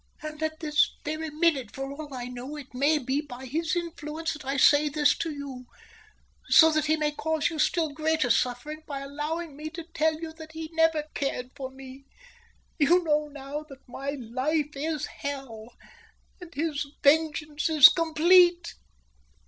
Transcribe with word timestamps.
"And 0.23 0.41
at 0.41 0.59
this 0.61 0.89
very 1.05 1.29
minute, 1.29 1.75
for 1.75 1.91
all 1.91 2.11
I 2.11 2.25
know, 2.25 2.55
it 2.55 2.73
may 2.73 2.97
be 2.97 3.21
by 3.21 3.45
his 3.45 3.75
influence 3.75 4.33
that 4.33 4.43
I 4.43 4.57
say 4.57 4.89
this 4.89 5.15
to 5.19 5.29
you, 5.29 5.67
so 6.49 6.71
that 6.71 6.87
he 6.87 6.97
may 6.97 7.11
cause 7.11 7.51
you 7.51 7.59
still 7.59 7.91
greater 7.91 8.31
suffering 8.31 8.81
by 8.87 9.01
allowing 9.01 9.55
me 9.55 9.69
to 9.69 9.83
tell 9.93 10.19
you 10.19 10.33
that 10.33 10.53
he 10.53 10.71
never 10.73 11.03
cared 11.13 11.51
for 11.55 11.69
me. 11.69 12.05
You 12.79 13.03
know 13.03 13.27
now 13.27 13.61
that 13.69 13.87
my 13.87 14.17
life 14.19 14.71
is 14.75 15.05
hell, 15.05 15.67
and 16.39 16.51
his 16.51 16.83
vengeance 17.03 17.69
is 17.69 17.87
complete." 17.87 18.73